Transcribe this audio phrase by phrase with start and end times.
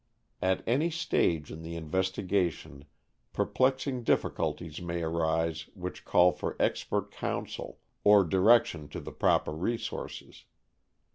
[0.41, 2.85] At any stage in the investigation
[3.33, 10.45] perplexing difficulties may arise which call for expert counsel, or direction to the proper resources.